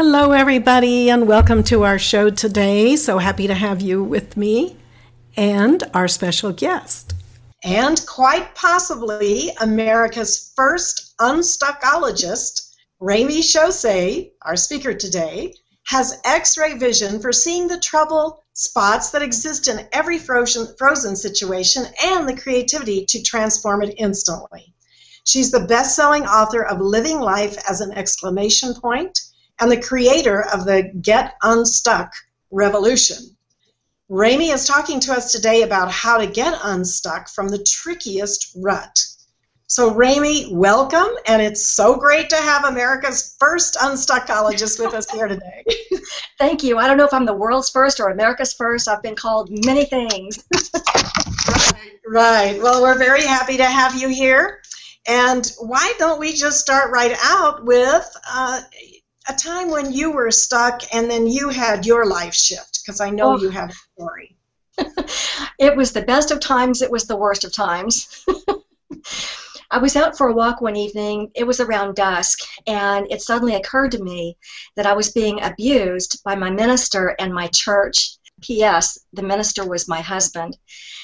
Hello, 0.00 0.30
everybody, 0.30 1.10
and 1.10 1.26
welcome 1.26 1.64
to 1.64 1.82
our 1.82 1.98
show 1.98 2.30
today. 2.30 2.94
So 2.94 3.18
happy 3.18 3.48
to 3.48 3.54
have 3.54 3.80
you 3.80 4.04
with 4.04 4.36
me 4.36 4.76
and 5.36 5.82
our 5.92 6.06
special 6.06 6.52
guest 6.52 7.14
and 7.64 8.00
quite 8.06 8.54
possibly 8.54 9.50
America's 9.60 10.52
first 10.54 11.16
unstuckologist, 11.18 12.76
Remy 13.00 13.42
Chausse, 13.42 14.28
our 14.42 14.54
speaker 14.54 14.94
today, 14.94 15.52
has 15.88 16.20
X-ray 16.24 16.74
vision 16.74 17.18
for 17.18 17.32
seeing 17.32 17.66
the 17.66 17.80
trouble 17.80 18.44
spots 18.52 19.10
that 19.10 19.22
exist 19.22 19.66
in 19.66 19.88
every 19.90 20.20
frozen, 20.20 20.72
frozen 20.78 21.16
situation 21.16 21.86
and 22.04 22.28
the 22.28 22.40
creativity 22.40 23.04
to 23.06 23.20
transform 23.24 23.82
it 23.82 23.96
instantly. 23.98 24.72
She's 25.24 25.50
the 25.50 25.66
best-selling 25.66 26.22
author 26.22 26.64
of 26.64 26.80
Living 26.80 27.18
Life 27.18 27.56
as 27.68 27.80
an 27.80 27.90
Exclamation 27.90 28.74
Point 28.74 29.18
and 29.60 29.70
the 29.70 29.80
creator 29.80 30.42
of 30.52 30.64
the 30.64 30.92
Get 31.00 31.34
Unstuck 31.42 32.12
Revolution. 32.50 33.36
Remy 34.08 34.50
is 34.50 34.66
talking 34.66 35.00
to 35.00 35.12
us 35.12 35.32
today 35.32 35.62
about 35.62 35.90
how 35.90 36.16
to 36.18 36.26
get 36.26 36.58
unstuck 36.62 37.28
from 37.28 37.48
the 37.48 37.62
trickiest 37.62 38.52
rut. 38.56 39.04
So, 39.66 39.92
Remy, 39.92 40.54
welcome, 40.54 41.10
and 41.26 41.42
it's 41.42 41.68
so 41.68 41.94
great 41.94 42.30
to 42.30 42.36
have 42.36 42.64
America's 42.64 43.36
first 43.38 43.74
unstuckologist 43.74 44.82
with 44.82 44.94
us 44.94 45.10
here 45.10 45.28
today. 45.28 45.62
Thank 46.38 46.62
you. 46.62 46.78
I 46.78 46.86
don't 46.86 46.96
know 46.96 47.04
if 47.04 47.12
I'm 47.12 47.26
the 47.26 47.34
world's 47.34 47.68
first 47.68 48.00
or 48.00 48.08
America's 48.08 48.54
first. 48.54 48.88
I've 48.88 49.02
been 49.02 49.14
called 49.14 49.50
many 49.66 49.84
things. 49.84 50.42
right, 50.54 51.92
right. 52.08 52.62
Well, 52.62 52.80
we're 52.80 52.96
very 52.96 53.26
happy 53.26 53.58
to 53.58 53.66
have 53.66 53.94
you 53.94 54.08
here. 54.08 54.62
And 55.06 55.50
why 55.58 55.92
don't 55.98 56.18
we 56.18 56.32
just 56.32 56.60
start 56.60 56.90
right 56.90 57.16
out 57.24 57.64
with 57.66 58.16
uh, 58.30 58.62
a 59.28 59.34
time 59.34 59.70
when 59.70 59.92
you 59.92 60.10
were 60.10 60.30
stuck 60.30 60.82
and 60.92 61.10
then 61.10 61.26
you 61.26 61.48
had 61.48 61.86
your 61.86 62.06
life 62.06 62.34
shift? 62.34 62.80
Because 62.82 63.00
I 63.00 63.10
know 63.10 63.34
oh. 63.34 63.38
you 63.38 63.50
have 63.50 63.70
a 63.70 64.00
story. 64.00 64.36
it 65.58 65.76
was 65.76 65.92
the 65.92 66.02
best 66.02 66.30
of 66.30 66.40
times, 66.40 66.82
it 66.82 66.90
was 66.90 67.06
the 67.06 67.16
worst 67.16 67.44
of 67.44 67.52
times. 67.52 68.24
I 69.70 69.78
was 69.78 69.96
out 69.96 70.16
for 70.16 70.28
a 70.28 70.32
walk 70.32 70.62
one 70.62 70.76
evening. 70.76 71.30
It 71.34 71.46
was 71.46 71.60
around 71.60 71.94
dusk, 71.94 72.38
and 72.66 73.06
it 73.10 73.20
suddenly 73.20 73.54
occurred 73.54 73.92
to 73.92 74.02
me 74.02 74.38
that 74.76 74.86
I 74.86 74.94
was 74.94 75.12
being 75.12 75.42
abused 75.42 76.22
by 76.24 76.34
my 76.36 76.50
minister 76.50 77.14
and 77.18 77.34
my 77.34 77.48
church. 77.48 78.16
P.S. 78.40 78.98
The 79.12 79.22
minister 79.22 79.66
was 79.66 79.88
my 79.88 80.00
husband. 80.00 80.56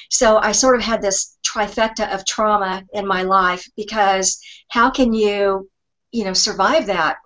So 0.09 0.39
I 0.39 0.53
sort 0.53 0.77
of 0.77 0.83
had 0.83 1.03
this 1.03 1.37
trifecta 1.45 2.09
of 2.15 2.25
trauma 2.25 2.85
in 2.93 3.07
my 3.07 3.23
life 3.23 3.69
because 3.77 4.41
how 4.69 4.91
can 4.91 5.13
you, 5.13 5.69
you 6.13 6.25
know, 6.25 6.33
survive 6.33 6.87
that? 6.87 7.17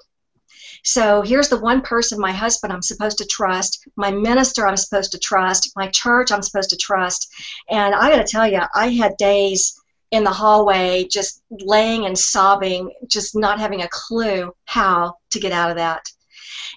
So 0.85 1.23
here's 1.23 1.49
the 1.49 1.59
one 1.59 1.83
person, 1.83 2.21
my 2.21 2.33
husband, 2.33 2.73
I'm 2.73 2.83
supposed 2.83 3.19
to 3.19 3.27
trust, 3.27 3.87
my 3.97 4.11
minister, 4.11 4.67
I'm 4.67 4.77
supposed 4.77 5.13
to 5.13 5.19
trust, 5.19 5.73
my 5.77 5.89
church, 5.89 6.33
I'm 6.33 6.43
supposed 6.43 6.71
to 6.71 6.77
trust. 6.77 7.33
And 7.69 7.95
I 7.95 8.11
got 8.11 8.25
to 8.25 8.31
tell 8.31 8.47
you, 8.51 8.61
I 8.75 8.89
had 8.89 9.17
days 9.17 9.81
in 10.11 10.25
the 10.25 10.31
hallway 10.31 11.07
just 11.11 11.43
laying 11.51 12.07
and 12.07 12.19
sobbing, 12.19 12.91
just 13.07 13.37
not 13.37 13.61
having 13.61 13.83
a 13.83 13.89
clue 13.89 14.53
how 14.65 15.17
to 15.31 15.41
get 15.41 15.53
out 15.53 15.71
of 15.71 15.77
that. 15.77 16.11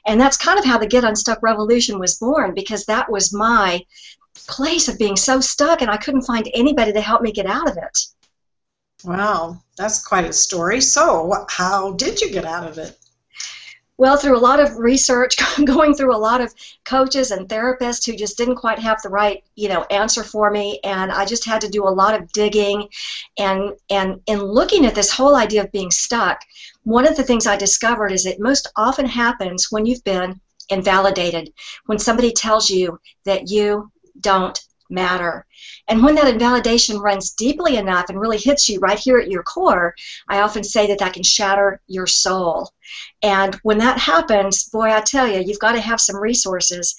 And 0.05 0.19
that's 0.19 0.37
kind 0.37 0.59
of 0.59 0.65
how 0.65 0.77
the 0.77 0.87
Get 0.87 1.03
Unstuck 1.03 1.41
Revolution 1.41 1.99
was 1.99 2.15
born 2.17 2.53
because 2.53 2.85
that 2.85 3.09
was 3.09 3.33
my 3.33 3.85
place 4.47 4.87
of 4.87 4.97
being 4.97 5.15
so 5.15 5.39
stuck 5.39 5.81
and 5.81 5.91
I 5.91 5.97
couldn't 5.97 6.23
find 6.23 6.49
anybody 6.53 6.91
to 6.93 7.01
help 7.01 7.21
me 7.21 7.31
get 7.31 7.45
out 7.45 7.69
of 7.69 7.77
it. 7.77 7.97
Wow, 9.03 9.61
that's 9.77 10.05
quite 10.05 10.25
a 10.25 10.33
story. 10.33 10.81
So, 10.81 11.45
how 11.49 11.93
did 11.93 12.21
you 12.21 12.31
get 12.31 12.45
out 12.45 12.67
of 12.67 12.77
it? 12.77 12.97
Well, 14.01 14.17
through 14.17 14.35
a 14.35 14.39
lot 14.39 14.59
of 14.59 14.79
research, 14.79 15.35
going 15.63 15.93
through 15.93 16.15
a 16.15 16.17
lot 16.17 16.41
of 16.41 16.51
coaches 16.85 17.29
and 17.29 17.47
therapists 17.47 18.03
who 18.03 18.17
just 18.17 18.35
didn't 18.35 18.55
quite 18.55 18.79
have 18.79 18.99
the 19.03 19.09
right, 19.09 19.43
you 19.53 19.69
know, 19.69 19.83
answer 19.91 20.23
for 20.23 20.49
me, 20.49 20.79
and 20.83 21.11
I 21.11 21.23
just 21.23 21.45
had 21.45 21.61
to 21.61 21.69
do 21.69 21.87
a 21.87 21.97
lot 22.01 22.19
of 22.19 22.31
digging, 22.31 22.89
and 23.37 23.73
and 23.91 24.19
in 24.25 24.41
looking 24.41 24.87
at 24.87 24.95
this 24.95 25.11
whole 25.11 25.35
idea 25.35 25.61
of 25.63 25.71
being 25.71 25.91
stuck, 25.91 26.41
one 26.81 27.07
of 27.07 27.15
the 27.15 27.21
things 27.21 27.45
I 27.45 27.57
discovered 27.57 28.11
is 28.11 28.25
it 28.25 28.39
most 28.39 28.71
often 28.75 29.05
happens 29.05 29.67
when 29.69 29.85
you've 29.85 30.03
been 30.03 30.41
invalidated, 30.69 31.53
when 31.85 31.99
somebody 31.99 32.31
tells 32.31 32.71
you 32.71 32.99
that 33.25 33.51
you 33.51 33.91
don't 34.19 34.59
matter. 34.91 35.45
And 35.87 36.03
when 36.03 36.15
that 36.15 36.27
invalidation 36.27 36.99
runs 36.99 37.31
deeply 37.31 37.77
enough 37.77 38.09
and 38.09 38.19
really 38.19 38.37
hits 38.37 38.69
you 38.69 38.79
right 38.79 38.99
here 38.99 39.17
at 39.17 39.29
your 39.29 39.43
core, 39.43 39.95
I 40.27 40.41
often 40.41 40.63
say 40.63 40.87
that 40.87 40.99
that 40.99 41.13
can 41.13 41.23
shatter 41.23 41.81
your 41.87 42.07
soul. 42.07 42.71
And 43.23 43.55
when 43.63 43.77
that 43.79 43.97
happens, 43.97 44.65
boy, 44.65 44.93
I 44.93 45.01
tell 45.01 45.27
you, 45.27 45.41
you've 45.45 45.59
got 45.59 45.73
to 45.73 45.81
have 45.81 46.01
some 46.01 46.17
resources. 46.17 46.95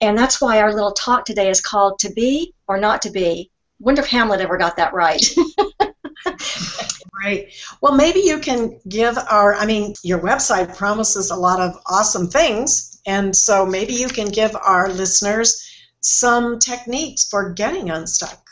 And 0.00 0.16
that's 0.16 0.40
why 0.40 0.60
our 0.60 0.72
little 0.72 0.92
talk 0.92 1.24
today 1.24 1.50
is 1.50 1.60
called 1.60 1.98
To 2.00 2.12
Be 2.12 2.54
or 2.66 2.78
Not 2.78 3.02
to 3.02 3.10
Be. 3.10 3.50
Wonder 3.80 4.02
if 4.02 4.08
Hamlet 4.08 4.40
ever 4.40 4.56
got 4.56 4.76
that 4.76 4.94
right. 4.94 5.24
Right. 7.24 7.54
Well, 7.80 7.94
maybe 7.94 8.20
you 8.20 8.38
can 8.38 8.78
give 8.86 9.16
our, 9.16 9.54
I 9.54 9.64
mean, 9.64 9.94
your 10.02 10.18
website 10.18 10.76
promises 10.76 11.30
a 11.30 11.36
lot 11.36 11.58
of 11.58 11.74
awesome 11.86 12.28
things. 12.28 13.00
And 13.06 13.34
so 13.34 13.64
maybe 13.64 13.94
you 13.94 14.08
can 14.08 14.28
give 14.28 14.54
our 14.54 14.90
listeners 14.90 15.73
some 16.04 16.58
techniques 16.58 17.24
for 17.24 17.50
getting 17.50 17.90
unstuck. 17.90 18.44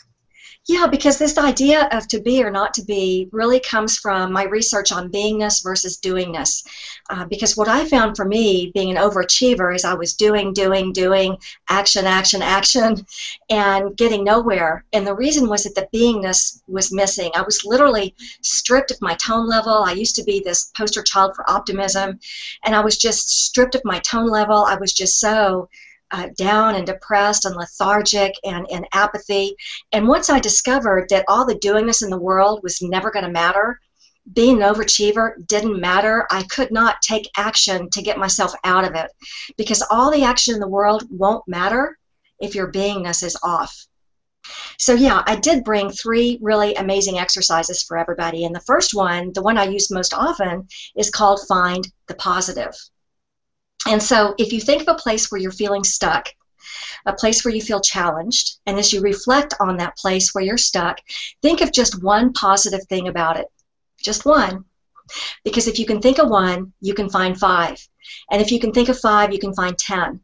Yeah, 0.68 0.86
because 0.86 1.18
this 1.18 1.38
idea 1.38 1.88
of 1.90 2.06
to 2.08 2.20
be 2.20 2.40
or 2.44 2.50
not 2.50 2.72
to 2.74 2.84
be 2.84 3.28
really 3.32 3.58
comes 3.58 3.98
from 3.98 4.32
my 4.32 4.44
research 4.44 4.92
on 4.92 5.10
beingness 5.10 5.60
versus 5.60 5.98
doingness. 5.98 6.64
Uh, 7.10 7.24
because 7.24 7.56
what 7.56 7.66
I 7.66 7.84
found 7.84 8.16
for 8.16 8.24
me, 8.24 8.70
being 8.72 8.88
an 8.88 8.96
overachiever, 8.96 9.74
is 9.74 9.84
I 9.84 9.94
was 9.94 10.14
doing, 10.14 10.52
doing, 10.52 10.92
doing, 10.92 11.36
action, 11.68 12.06
action, 12.06 12.42
action, 12.42 13.04
and 13.50 13.96
getting 13.96 14.22
nowhere. 14.22 14.84
And 14.92 15.04
the 15.04 15.16
reason 15.16 15.48
was 15.48 15.64
that 15.64 15.74
the 15.74 15.88
beingness 15.92 16.62
was 16.68 16.92
missing. 16.92 17.32
I 17.34 17.42
was 17.42 17.64
literally 17.64 18.14
stripped 18.42 18.92
of 18.92 19.02
my 19.02 19.14
tone 19.14 19.48
level. 19.48 19.74
I 19.74 19.92
used 19.92 20.14
to 20.14 20.24
be 20.24 20.40
this 20.44 20.70
poster 20.76 21.02
child 21.02 21.34
for 21.34 21.50
optimism, 21.50 22.20
and 22.64 22.76
I 22.76 22.84
was 22.84 22.96
just 22.96 23.46
stripped 23.46 23.74
of 23.74 23.82
my 23.84 23.98
tone 23.98 24.28
level. 24.28 24.64
I 24.64 24.76
was 24.76 24.92
just 24.92 25.18
so 25.18 25.68
uh, 26.12 26.28
down 26.36 26.74
and 26.74 26.86
depressed 26.86 27.44
and 27.44 27.56
lethargic 27.56 28.34
and 28.44 28.66
in 28.70 28.86
apathy. 28.92 29.56
And 29.92 30.06
once 30.06 30.30
I 30.30 30.38
discovered 30.38 31.08
that 31.08 31.24
all 31.26 31.46
the 31.46 31.54
doingness 31.54 32.02
in 32.02 32.10
the 32.10 32.18
world 32.18 32.60
was 32.62 32.82
never 32.82 33.10
going 33.10 33.24
to 33.24 33.30
matter, 33.30 33.80
being 34.32 34.62
an 34.62 34.74
overachiever 34.74 35.34
didn't 35.46 35.80
matter. 35.80 36.26
I 36.30 36.44
could 36.44 36.70
not 36.70 37.02
take 37.02 37.30
action 37.36 37.90
to 37.90 38.02
get 38.02 38.18
myself 38.18 38.54
out 38.62 38.84
of 38.84 38.94
it 38.94 39.10
because 39.56 39.82
all 39.90 40.12
the 40.12 40.24
action 40.24 40.54
in 40.54 40.60
the 40.60 40.68
world 40.68 41.04
won't 41.10 41.46
matter 41.48 41.98
if 42.38 42.54
your 42.54 42.70
beingness 42.70 43.22
is 43.22 43.36
off. 43.42 43.86
So, 44.78 44.94
yeah, 44.94 45.22
I 45.26 45.36
did 45.36 45.64
bring 45.64 45.90
three 45.90 46.38
really 46.42 46.74
amazing 46.74 47.18
exercises 47.18 47.82
for 47.82 47.96
everybody. 47.96 48.44
And 48.44 48.54
the 48.54 48.60
first 48.60 48.94
one, 48.94 49.32
the 49.32 49.42
one 49.42 49.56
I 49.56 49.64
use 49.64 49.90
most 49.90 50.12
often, 50.12 50.68
is 50.96 51.10
called 51.10 51.46
Find 51.46 51.86
the 52.08 52.14
Positive. 52.14 52.74
And 53.86 54.02
so 54.02 54.34
if 54.38 54.52
you 54.52 54.60
think 54.60 54.82
of 54.82 54.88
a 54.88 54.98
place 54.98 55.30
where 55.30 55.40
you're 55.40 55.50
feeling 55.50 55.84
stuck, 55.84 56.28
a 57.06 57.12
place 57.12 57.44
where 57.44 57.54
you 57.54 57.60
feel 57.60 57.80
challenged, 57.80 58.58
and 58.66 58.78
as 58.78 58.92
you 58.92 59.00
reflect 59.00 59.54
on 59.60 59.76
that 59.78 59.96
place 59.96 60.32
where 60.32 60.44
you're 60.44 60.58
stuck, 60.58 60.98
think 61.42 61.60
of 61.60 61.72
just 61.72 62.02
one 62.02 62.32
positive 62.32 62.86
thing 62.88 63.08
about 63.08 63.38
it. 63.38 63.46
Just 64.00 64.24
one. 64.24 64.64
Because 65.44 65.66
if 65.66 65.78
you 65.78 65.86
can 65.86 66.00
think 66.00 66.18
of 66.18 66.28
one, 66.28 66.72
you 66.80 66.94
can 66.94 67.10
find 67.10 67.38
five. 67.38 67.86
And 68.30 68.40
if 68.40 68.52
you 68.52 68.60
can 68.60 68.72
think 68.72 68.88
of 68.88 68.98
five, 68.98 69.32
you 69.32 69.38
can 69.38 69.54
find 69.54 69.76
10. 69.76 70.20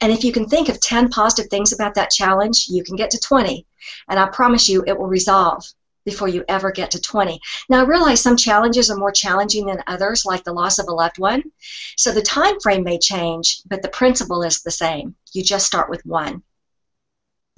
And 0.00 0.12
if 0.12 0.24
you 0.24 0.32
can 0.32 0.48
think 0.48 0.68
of 0.68 0.80
10 0.80 1.10
positive 1.10 1.50
things 1.50 1.72
about 1.72 1.94
that 1.94 2.10
challenge, 2.10 2.66
you 2.68 2.82
can 2.82 2.96
get 2.96 3.10
to 3.10 3.20
20. 3.20 3.66
And 4.08 4.18
I 4.18 4.28
promise 4.28 4.68
you, 4.68 4.82
it 4.86 4.98
will 4.98 5.06
resolve 5.06 5.64
before 6.04 6.28
you 6.28 6.44
ever 6.48 6.70
get 6.70 6.90
to 6.92 7.00
20. 7.00 7.40
Now, 7.68 7.80
I 7.80 7.84
realize 7.84 8.20
some 8.20 8.36
challenges 8.36 8.90
are 8.90 8.96
more 8.96 9.12
challenging 9.12 9.66
than 9.66 9.82
others, 9.86 10.24
like 10.24 10.44
the 10.44 10.52
loss 10.52 10.78
of 10.78 10.86
a 10.88 10.92
loved 10.92 11.18
one. 11.18 11.42
So 11.96 12.12
the 12.12 12.22
time 12.22 12.60
frame 12.60 12.84
may 12.84 12.98
change, 12.98 13.62
but 13.66 13.82
the 13.82 13.88
principle 13.88 14.42
is 14.42 14.62
the 14.62 14.70
same. 14.70 15.14
You 15.32 15.42
just 15.42 15.66
start 15.66 15.90
with 15.90 16.04
one. 16.04 16.42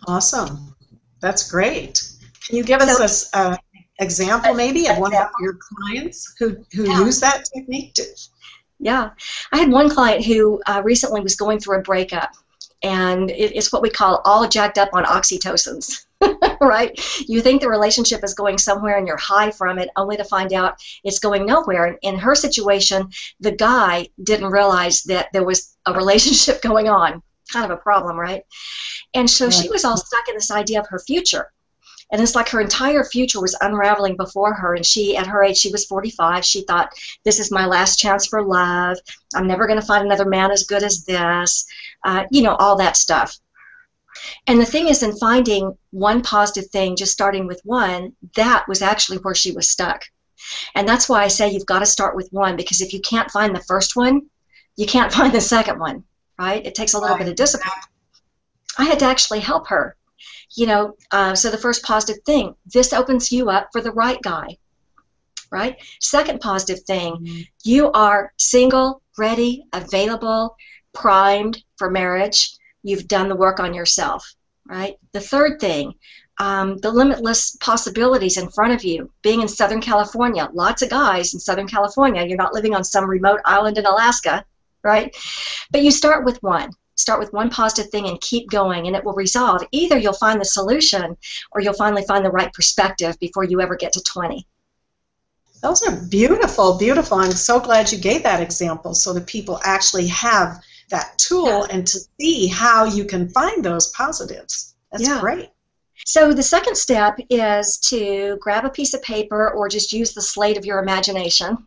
Awesome. 0.07 0.75
That's 1.21 1.51
great. 1.51 2.09
Can 2.47 2.57
you 2.57 2.65
give 2.65 2.81
us 2.81 3.29
so, 3.29 3.39
a, 3.39 3.39
uh, 3.39 3.57
example 3.99 4.55
maybe 4.55 4.87
of 4.89 4.99
one 4.99 5.15
of 5.15 5.29
your 5.41 5.59
clients 5.59 6.35
who, 6.39 6.57
who 6.73 6.85
yeah. 6.85 7.05
use 7.05 7.21
that 7.21 7.45
technique? 7.53 7.95
To... 7.95 8.05
Yeah. 8.79 9.11
I 9.53 9.59
had 9.59 9.71
one 9.71 9.91
client 9.91 10.25
who 10.25 10.61
uh, 10.67 10.83
recently 10.85 11.21
was 11.21 11.35
going 11.35 11.59
through 11.59 11.79
a 11.79 11.83
breakup, 11.83 12.31
and 12.83 13.31
it, 13.31 13.57
it's 13.57 13.73
what 13.73 13.83
we 13.83 13.91
call 13.91 14.21
all 14.25 14.47
jacked 14.47 14.79
up 14.79 14.91
on 14.93 15.05
oxytocins. 15.05 16.06
right? 16.61 16.99
You 17.29 17.41
think 17.41 17.61
the 17.61 17.69
relationship 17.69 18.25
is 18.25 18.35
going 18.35 18.59
somewhere 18.59 18.97
and 18.97 19.07
you're 19.07 19.17
high 19.17 19.51
from 19.51 19.79
it, 19.79 19.91
only 19.97 20.17
to 20.17 20.25
find 20.25 20.53
out 20.53 20.83
it's 21.05 21.19
going 21.19 21.47
nowhere. 21.47 21.87
And 21.87 21.99
in 22.03 22.19
her 22.19 22.35
situation, 22.35 23.11
the 23.41 23.53
guy 23.53 24.09
didn't 24.23 24.51
realize 24.51 25.03
that 25.05 25.29
there 25.33 25.45
was 25.45 25.77
a 25.87 25.93
relationship 25.93 26.63
going 26.71 26.89
on. 26.89 27.23
Kind 27.53 27.71
of 27.71 27.79
a 27.79 27.81
problem, 27.81 28.19
right? 28.19 28.43
And 29.15 29.31
so 29.31 29.51
she 29.51 29.69
was 29.69 29.85
all 29.85 29.97
stuck 29.97 30.29
in 30.29 30.35
this 30.35 30.51
idea 30.51 30.81
of 30.81 30.89
her 30.89 30.99
future. 30.99 31.53
And 32.11 32.23
it's 32.23 32.35
like 32.35 32.49
her 32.51 32.61
entire 32.61 33.03
future 33.05 33.41
was 33.41 33.57
unraveling 33.61 34.17
before 34.17 34.55
her. 34.55 34.75
And 34.75 34.87
she, 34.87 35.17
at 35.17 35.27
her 35.27 35.43
age, 35.43 35.57
she 35.57 35.73
was 35.73 35.87
45. 35.87 36.45
She 36.45 36.63
thought, 36.63 36.91
this 37.25 37.41
is 37.41 37.51
my 37.51 37.67
last 37.67 37.99
chance 37.99 38.27
for 38.27 38.43
love. 38.45 38.99
I'm 39.35 39.47
never 39.47 39.67
going 39.67 39.81
to 39.81 39.87
find 39.87 40.05
another 40.05 40.25
man 40.25 40.51
as 40.51 40.65
good 40.65 40.83
as 40.83 41.05
this. 41.05 41.67
Uh, 42.05 42.25
you 42.31 42.43
know, 42.43 42.55
all 42.55 42.77
that 42.77 42.97
stuff. 42.97 43.37
And 44.47 44.61
the 44.61 44.67
thing 44.67 44.89
is, 44.89 45.03
in 45.03 45.17
finding 45.17 45.77
one 45.91 46.23
positive 46.23 46.71
thing, 46.71 46.97
just 46.97 47.13
starting 47.13 47.47
with 47.47 47.61
one, 47.65 48.15
that 48.37 48.67
was 48.69 48.83
actually 48.83 49.19
where 49.19 49.35
she 49.35 49.53
was 49.53 49.69
stuck. 49.69 50.05
And 50.75 50.89
that's 50.89 51.09
why 51.09 51.23
I 51.23 51.29
say 51.29 51.51
you've 51.51 51.67
got 51.67 51.81
to 51.81 51.87
start 51.87 52.15
with 52.15 52.29
one, 52.31 52.57
because 52.57 52.81
if 52.81 52.93
you 52.93 53.01
can't 53.01 53.31
find 53.31 53.55
the 53.55 53.63
first 53.63 53.97
one, 53.97 54.23
you 54.77 54.87
can't 54.87 55.13
find 55.19 55.33
the 55.33 55.41
second 55.41 55.79
one, 55.79 56.05
right? 56.39 56.65
It 56.65 56.75
takes 56.75 56.95
a 56.95 56.99
little 56.99 57.19
bit 57.19 57.29
of 57.29 57.37
discipline. 57.37 57.73
I 58.79 58.85
had 58.85 58.99
to 59.01 59.07
actually 59.07 59.41
help 59.41 59.69
her. 59.69 59.97
You 60.57 60.67
know, 60.67 60.97
uh, 61.11 61.35
so 61.35 61.51
the 61.51 61.59
first 61.59 61.83
positive 61.83 62.23
thing, 62.25 62.55
this 62.67 62.93
opens 62.93 63.33
you 63.33 63.51
up 63.51 63.69
for 63.73 63.81
the 63.81 63.91
right 63.91 64.21
guy, 64.23 64.59
right? 65.51 65.77
Second 66.01 66.41
positive 66.41 66.83
thing, 66.85 67.17
mm-hmm. 67.17 67.41
you 67.65 67.91
are 67.93 68.33
single, 68.39 69.03
ready, 69.19 69.65
available, 69.73 70.57
primed 70.93 71.63
for 71.77 71.91
marriage 71.91 72.57
you've 72.83 73.09
done 73.09 73.29
the 73.29 73.37
work 73.37 73.61
on 73.61 73.75
yourself, 73.75 74.35
right? 74.67 74.97
The 75.13 75.21
third 75.21 75.61
thing, 75.61 75.95
um, 76.39 76.79
the 76.79 76.91
limitless 76.91 77.57
possibilities 77.57 78.37
in 78.37 78.51
front 78.51 78.73
of 78.73 78.85
you. 78.85 79.11
Being 79.23 79.41
in 79.41 79.49
Southern 79.49 79.81
California, 79.81 80.49
lots 80.53 80.83
of 80.83 80.91
guys 80.91 81.35
in 81.35 81.41
Southern 81.41 81.69
California. 81.69 82.25
You're 82.25 82.37
not 82.37 82.55
living 82.55 82.75
on 82.75 82.85
some 82.85 83.09
remote 83.09 83.41
island 83.45 83.79
in 83.79 83.87
Alaska, 83.87 84.45
right? 84.83 85.17
But 85.71 85.83
you 85.83 85.91
start 85.91 86.25
with 86.25 86.43
one. 86.43 86.71
Start 86.97 87.21
with 87.21 87.33
one 87.33 87.51
positive 87.51 87.91
thing 87.91 88.09
and 88.09 88.21
keep 88.23 88.49
going, 88.51 88.87
and 88.87 88.97
it 88.97 89.05
will 89.05 89.13
resolve. 89.13 89.63
Either 89.71 89.99
you'll 89.99 90.15
find 90.15 90.41
the 90.41 90.47
solution 90.47 91.17
or 91.53 91.61
you'll 91.61 91.75
finally 91.75 92.05
find 92.07 92.25
the 92.25 92.31
right 92.31 92.53
perspective 92.53 93.19
before 93.19 93.45
you 93.45 93.61
ever 93.61 93.77
get 93.77 93.93
to 93.93 94.03
20. 94.03 94.47
Those 95.63 95.83
are 95.83 96.07
beautiful, 96.09 96.79
beautiful. 96.79 97.19
I'm 97.19 97.33
so 97.33 97.61
glad 97.61 97.91
you 97.93 97.99
gave 97.99 98.23
that 98.23 98.41
example 98.41 98.95
so 98.95 99.13
that 99.13 99.27
people 99.27 99.61
actually 99.65 100.07
have 100.09 100.63
that 100.91 101.19
tool 101.19 101.67
yeah. 101.67 101.67
and 101.71 101.87
to 101.87 101.99
see 102.21 102.47
how 102.47 102.85
you 102.85 103.05
can 103.05 103.29
find 103.29 103.65
those 103.65 103.91
positives. 103.91 104.75
That's 104.93 105.05
yeah. 105.05 105.21
great. 105.21 105.51
So 106.05 106.33
the 106.33 106.43
second 106.43 106.77
step 106.77 107.19
is 107.31 107.79
to 107.89 108.37
grab 108.41 108.65
a 108.65 108.71
piece 108.71 108.95
of 108.95 109.03
paper 109.03 109.51
or 109.51 109.69
just 109.69 109.93
use 109.93 110.15
the 110.15 110.23
slate 110.23 110.57
of 110.57 110.65
your 110.65 110.79
imagination 110.79 111.67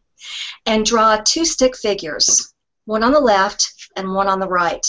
and 0.66 0.86
draw 0.86 1.18
two 1.18 1.46
stick 1.46 1.76
figures, 1.76 2.54
one 2.86 3.04
on 3.04 3.12
the 3.12 3.20
left 3.20 3.74
and 3.96 4.14
one 4.14 4.28
on 4.28 4.40
the 4.40 4.48
right. 4.48 4.86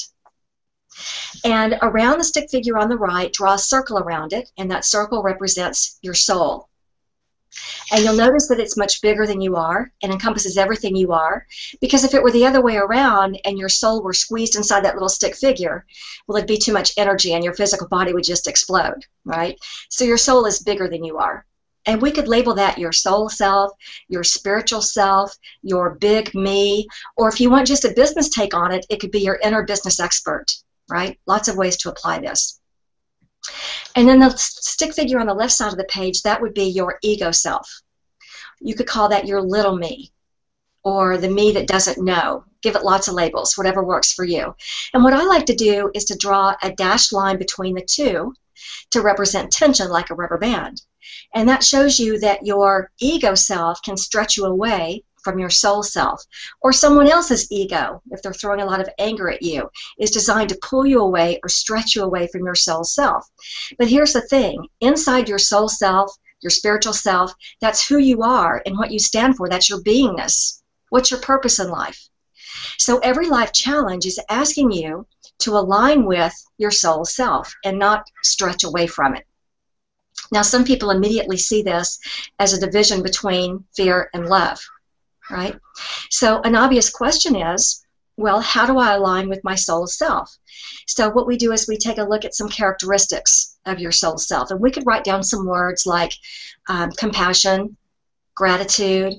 And 1.45 1.79
around 1.83 2.19
the 2.19 2.25
stick 2.25 2.51
figure 2.51 2.79
on 2.79 2.89
the 2.89 2.99
right, 2.99 3.33
draw 3.33 3.55
a 3.55 3.59
circle 3.59 3.99
around 3.99 4.33
it, 4.33 4.51
and 4.59 4.71
that 4.71 4.85
circle 4.85 5.23
represents 5.23 5.99
your 6.03 6.15
soul. 6.15 6.69
And 7.93 8.05
you'll 8.05 8.15
notice 8.15 8.49
that 8.49 8.61
it's 8.61 8.77
much 8.77 9.01
bigger 9.03 9.27
than 9.27 9.41
you 9.41 9.57
are 9.57 9.91
and 10.03 10.13
encompasses 10.13 10.57
everything 10.57 10.95
you 10.95 11.13
are. 11.13 11.47
Because 11.81 12.05
if 12.05 12.15
it 12.15 12.23
were 12.23 12.31
the 12.31 12.47
other 12.47 12.63
way 12.63 12.77
around 12.77 13.41
and 13.45 13.59
your 13.59 13.69
soul 13.69 14.03
were 14.03 14.13
squeezed 14.13 14.57
inside 14.57 14.85
that 14.85 14.95
little 14.95 15.09
stick 15.09 15.35
figure, 15.35 15.85
well, 16.27 16.37
it'd 16.37 16.49
be 16.49 16.59
too 16.59 16.73
much 16.73 16.93
energy 16.97 17.35
and 17.35 17.43
your 17.43 17.55
physical 17.55 17.89
body 17.89 18.13
would 18.13 18.25
just 18.25 18.47
explode, 18.47 19.05
right? 19.25 19.59
So 19.89 20.05
your 20.05 20.19
soul 20.19 20.47
is 20.47 20.63
bigger 20.63 20.89
than 20.89 21.05
you 21.05 21.19
are. 21.19 21.45
And 21.87 22.01
we 22.01 22.11
could 22.11 22.29
label 22.29 22.55
that 22.55 22.79
your 22.79 22.93
soul 22.93 23.29
self, 23.29 23.73
your 24.09 24.23
spiritual 24.23 24.83
self, 24.83 25.37
your 25.63 25.95
big 25.95 26.35
me, 26.35 26.87
or 27.17 27.29
if 27.29 27.41
you 27.41 27.51
want 27.51 27.67
just 27.67 27.87
a 27.87 27.95
business 27.95 28.29
take 28.29 28.55
on 28.55 28.71
it, 28.71 28.85
it 28.91 29.01
could 29.01 29.11
be 29.11 29.21
your 29.21 29.41
inner 29.43 29.65
business 29.65 29.99
expert, 29.99 30.47
right? 30.91 31.19
Lots 31.27 31.49
of 31.49 31.57
ways 31.57 31.79
to 31.79 31.91
apply 31.91 32.21
this. 32.21 32.60
And 33.97 34.09
then 34.09 34.19
the 34.19 34.31
stick 34.37 34.95
figure 34.95 35.19
on 35.19 35.27
the 35.27 35.35
left 35.35 35.53
side 35.53 35.73
of 35.73 35.79
the 35.79 35.85
page, 35.85 36.23
that 36.23 36.41
would 36.41 36.55
be 36.55 36.65
your 36.65 36.99
ego 37.03 37.31
self. 37.31 37.83
You 38.61 38.75
could 38.75 38.87
call 38.87 39.09
that 39.09 39.27
your 39.27 39.43
little 39.43 39.77
me 39.77 40.13
or 40.83 41.19
the 41.19 41.29
me 41.29 41.53
that 41.53 41.67
doesn't 41.67 42.03
know. 42.03 42.45
Give 42.63 42.77
it 42.77 42.85
lots 42.85 43.09
of 43.09 43.15
labels, 43.15 43.57
whatever 43.57 43.83
works 43.83 44.13
for 44.13 44.25
you. 44.25 44.55
And 44.93 45.03
what 45.03 45.15
I 45.15 45.25
like 45.25 45.47
to 45.47 45.55
do 45.55 45.91
is 45.95 46.05
to 46.07 46.17
draw 46.17 46.55
a 46.63 46.73
dashed 46.73 47.13
line 47.13 47.39
between 47.39 47.75
the 47.75 47.83
two 47.83 48.35
to 48.91 49.01
represent 49.01 49.51
tension 49.51 49.89
like 49.89 50.11
a 50.11 50.15
rubber 50.15 50.39
band. 50.39 50.83
And 51.35 51.49
that 51.49 51.65
shows 51.65 51.99
you 51.99 52.19
that 52.21 52.45
your 52.45 52.91
ego 53.01 53.35
self 53.35 53.81
can 53.83 53.97
stretch 53.97 54.37
you 54.37 54.45
away 54.45 55.05
from 55.23 55.39
your 55.39 55.51
soul 55.51 55.83
self. 55.83 56.23
Or 56.61 56.73
someone 56.73 57.09
else's 57.09 57.51
ego, 57.51 58.03
if 58.11 58.23
they're 58.23 58.33
throwing 58.33 58.61
a 58.61 58.67
lot 58.67 58.81
of 58.81 58.89
anger 58.99 59.31
at 59.31 59.43
you, 59.43 59.71
is 59.99 60.11
designed 60.11 60.49
to 60.51 60.59
pull 60.63 60.87
you 60.87 61.01
away 61.01 61.41
or 61.43 61.49
stretch 61.49 61.95
you 61.95 62.03
away 62.03 62.29
from 62.29 62.45
your 62.45 62.55
soul 62.55 62.85
self. 62.85 63.27
But 63.79 63.89
here's 63.89 64.13
the 64.13 64.21
thing 64.21 64.67
inside 64.81 65.29
your 65.29 65.39
soul 65.39 65.69
self, 65.69 66.17
your 66.41 66.51
spiritual 66.51 66.93
self, 66.93 67.33
that's 67.61 67.87
who 67.87 67.99
you 67.99 68.23
are 68.23 68.63
and 68.65 68.77
what 68.77 68.91
you 68.91 68.99
stand 68.99 69.37
for. 69.37 69.49
That's 69.49 69.69
your 69.69 69.83
beingness. 69.83 70.63
What's 70.89 71.11
your 71.11 71.21
purpose 71.21 71.59
in 71.59 71.69
life? 71.69 72.09
So 72.79 72.99
every 72.99 73.29
life 73.29 73.53
challenge 73.53 74.07
is 74.07 74.21
asking 74.29 74.73
you 74.73 75.07
to 75.41 75.57
align 75.57 76.05
with 76.05 76.35
your 76.59 76.71
soul 76.71 77.05
self 77.05 77.55
and 77.65 77.79
not 77.79 78.07
stretch 78.23 78.65
away 78.65 78.87
from 78.87 79.15
it. 79.15 79.27
Now, 80.33 80.43
some 80.43 80.65
people 80.65 80.91
immediately 80.91 81.39
see 81.39 81.63
this 81.63 81.99
as 82.39 82.53
a 82.53 82.61
division 82.61 83.03
between 83.03 83.65
fear 83.75 84.11
and 84.15 84.29
love 84.29 84.61
right? 85.31 85.57
So 86.11 86.41
an 86.43 86.57
obvious 86.57 86.91
question 86.91 87.37
is, 87.37 87.85
well, 88.17 88.41
how 88.41 88.67
do 88.67 88.79
I 88.79 88.95
align 88.95 89.29
with 89.29 89.45
my 89.45 89.55
soul 89.55 89.87
self? 89.87 90.37
So 90.87 91.09
what 91.11 91.27
we 91.27 91.37
do 91.37 91.53
is 91.53 91.67
we 91.67 91.79
take 91.79 91.99
a 91.99 92.05
look 92.05 92.25
at 92.25 92.35
some 92.35 92.49
characteristics 92.49 93.57
of 93.65 93.79
your 93.79 93.93
soul 93.93 94.19
self, 94.19 94.51
and 94.51 94.61
we 94.61 94.71
could 94.71 94.87
write 94.87 95.05
down 95.05 95.23
some 95.23 95.47
words 95.47 95.87
like 95.87 96.13
um, 96.69 96.91
compassion, 96.93 97.77
gratitude, 98.35 99.15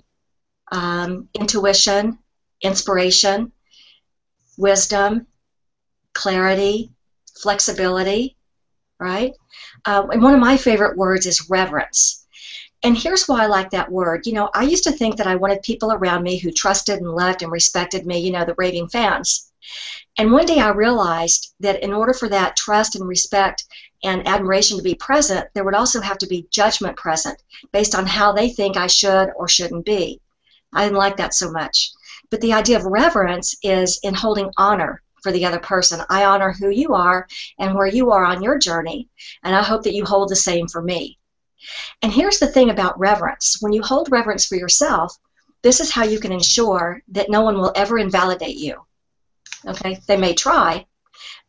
um, 0.71 1.29
intuition, 1.33 2.19
inspiration, 2.61 3.51
wisdom, 4.57 5.25
clarity, 6.13 6.91
flexibility, 7.41 8.35
right? 8.99 9.33
Uh, 9.85 10.07
and 10.11 10.21
one 10.21 10.33
of 10.33 10.39
my 10.39 10.57
favorite 10.57 10.97
words 10.97 11.25
is 11.25 11.49
reverence. 11.49 12.20
And 12.83 12.97
here's 12.97 13.27
why 13.27 13.43
I 13.43 13.45
like 13.45 13.69
that 13.71 13.91
word. 13.91 14.25
You 14.25 14.33
know, 14.33 14.49
I 14.55 14.63
used 14.63 14.83
to 14.85 14.91
think 14.91 15.17
that 15.17 15.27
I 15.27 15.35
wanted 15.35 15.61
people 15.61 15.91
around 15.91 16.23
me 16.23 16.39
who 16.39 16.51
trusted 16.51 16.99
and 16.99 17.11
loved 17.11 17.43
and 17.43 17.51
respected 17.51 18.07
me, 18.07 18.19
you 18.19 18.31
know, 18.31 18.43
the 18.43 18.55
raving 18.57 18.87
fans. 18.87 19.51
And 20.17 20.31
one 20.31 20.47
day 20.47 20.59
I 20.59 20.69
realized 20.69 21.53
that 21.59 21.83
in 21.83 21.93
order 21.93 22.13
for 22.13 22.27
that 22.29 22.55
trust 22.55 22.95
and 22.95 23.07
respect 23.07 23.65
and 24.03 24.27
admiration 24.27 24.77
to 24.77 24.83
be 24.83 24.95
present, 24.95 25.47
there 25.53 25.63
would 25.63 25.75
also 25.75 26.01
have 26.01 26.17
to 26.19 26.27
be 26.27 26.47
judgment 26.49 26.97
present 26.97 27.41
based 27.71 27.93
on 27.93 28.07
how 28.07 28.31
they 28.31 28.49
think 28.49 28.75
I 28.75 28.87
should 28.87 29.29
or 29.35 29.47
shouldn't 29.47 29.85
be. 29.85 30.19
I 30.73 30.85
didn't 30.85 30.97
like 30.97 31.17
that 31.17 31.35
so 31.35 31.51
much. 31.51 31.91
But 32.31 32.41
the 32.41 32.53
idea 32.53 32.77
of 32.77 32.85
reverence 32.85 33.55
is 33.61 33.99
in 34.01 34.15
holding 34.15 34.51
honor 34.57 35.03
for 35.21 35.31
the 35.31 35.45
other 35.45 35.59
person. 35.59 36.01
I 36.09 36.25
honor 36.25 36.51
who 36.51 36.69
you 36.69 36.95
are 36.95 37.27
and 37.59 37.75
where 37.75 37.87
you 37.87 38.09
are 38.11 38.25
on 38.25 38.41
your 38.41 38.57
journey, 38.57 39.07
and 39.43 39.55
I 39.55 39.61
hope 39.61 39.83
that 39.83 39.93
you 39.93 40.03
hold 40.03 40.29
the 40.29 40.35
same 40.35 40.67
for 40.67 40.81
me. 40.81 41.19
And 42.01 42.11
here's 42.11 42.39
the 42.39 42.47
thing 42.47 42.69
about 42.69 42.99
reverence 42.99 43.57
when 43.59 43.73
you 43.73 43.81
hold 43.81 44.11
reverence 44.11 44.45
for 44.45 44.55
yourself, 44.55 45.17
this 45.61 45.79
is 45.79 45.91
how 45.91 46.03
you 46.03 46.19
can 46.19 46.31
ensure 46.31 47.01
that 47.09 47.29
no 47.29 47.41
one 47.41 47.57
will 47.57 47.71
ever 47.75 47.97
invalidate 47.97 48.57
you. 48.57 48.81
Okay? 49.65 49.99
They 50.07 50.17
may 50.17 50.33
try, 50.33 50.85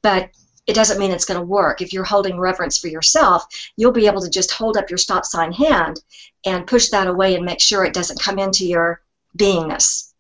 but 0.03 0.31
it 0.67 0.75
doesn't 0.75 0.99
mean 0.99 1.11
it's 1.11 1.25
going 1.25 1.41
to 1.41 1.47
work. 1.47 1.81
If 1.81 1.93
you're 1.93 2.05
holding 2.05 2.39
reverence 2.39 2.79
for 2.79 2.89
yourself, 2.89 3.45
you'll 3.77 3.93
be 3.93 4.07
able 4.07 4.21
to 4.21 4.31
just 4.31 4.53
hold 4.53 4.77
up 4.77 4.91
your 4.91 4.99
stop 4.99 5.25
sign 5.25 5.53
hand 5.53 6.01
and 6.45 6.67
push 6.67 6.91
that 6.91 7.09
away 7.09 7.35
and 7.35 7.45
make 7.45 7.61
sure 7.61 7.85
it 7.85 7.95
doesn't 7.95 8.21
come 8.21 8.39
into 8.39 8.67
your 8.67 9.03
beingness. 9.37 10.13